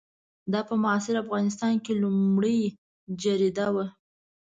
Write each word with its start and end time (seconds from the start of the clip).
دا 0.53 0.59
په 0.69 0.75
معاصر 0.83 1.15
افغانستان 1.23 1.73
کې 1.83 1.93
لومړنۍ 2.01 2.59
جریده 3.21 3.67
وه. 3.75 3.85